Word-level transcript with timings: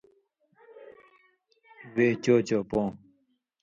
وے 1.93 2.07
چو 2.23 2.35
چو 2.47 2.59
پوں۔ 2.69 2.87